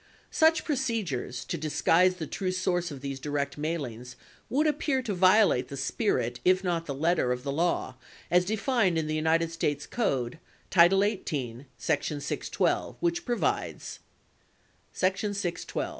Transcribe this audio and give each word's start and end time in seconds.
59 0.31 0.31
Such 0.31 0.63
procedures 0.65 1.45
to 1.45 1.59
disguise 1.59 2.15
the 2.15 2.25
true 2.25 2.51
source 2.51 2.89
of 2.89 3.01
these 3.01 3.19
direct 3.19 3.55
mailings 3.55 4.15
would 4.49 4.65
appear 4.65 5.03
to 5.03 5.13
violate 5.13 5.67
the 5.67 5.77
spirit, 5.77 6.39
if 6.43 6.63
not 6.63 6.87
the 6.87 6.95
letter, 6.95 7.31
of 7.31 7.43
the 7.43 7.51
law 7.51 7.93
as 8.31 8.43
defined 8.43 8.97
in 8.97 9.05
the 9.05 9.13
United 9.13 9.51
States 9.51 9.85
Code, 9.85 10.39
title 10.71 11.03
18, 11.03 11.67
section 11.77 12.19
612, 12.19 12.97
which 12.99 13.25
provides:§ 13.25 13.99
612. 15.35 15.89